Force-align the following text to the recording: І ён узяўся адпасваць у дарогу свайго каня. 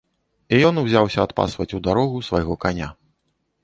І 0.57 0.61
ён 0.69 0.81
узяўся 0.83 1.19
адпасваць 1.27 1.71
у 1.81 1.85
дарогу 1.91 2.27
свайго 2.33 2.53
каня. 2.67 2.95